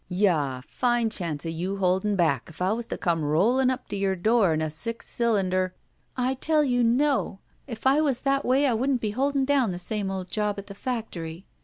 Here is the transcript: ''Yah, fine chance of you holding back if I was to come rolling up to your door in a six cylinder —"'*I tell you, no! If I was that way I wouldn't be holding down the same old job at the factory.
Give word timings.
''Yah, 0.09 0.63
fine 0.67 1.11
chance 1.11 1.45
of 1.45 1.51
you 1.51 1.77
holding 1.77 2.15
back 2.15 2.49
if 2.49 2.59
I 2.59 2.73
was 2.73 2.87
to 2.87 2.97
come 2.97 3.23
rolling 3.23 3.69
up 3.69 3.87
to 3.89 3.95
your 3.95 4.15
door 4.15 4.51
in 4.51 4.59
a 4.59 4.71
six 4.71 5.07
cylinder 5.07 5.75
—"'*I 6.17 6.33
tell 6.41 6.63
you, 6.63 6.83
no! 6.83 7.37
If 7.67 7.85
I 7.85 8.01
was 8.01 8.21
that 8.21 8.43
way 8.43 8.65
I 8.65 8.73
wouldn't 8.73 8.99
be 8.99 9.11
holding 9.11 9.45
down 9.45 9.69
the 9.69 9.77
same 9.77 10.09
old 10.09 10.31
job 10.31 10.57
at 10.57 10.65
the 10.65 10.73
factory. 10.73 11.45